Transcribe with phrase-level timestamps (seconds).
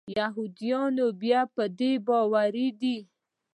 [0.19, 2.97] یهودیان بیا په دې باور دي.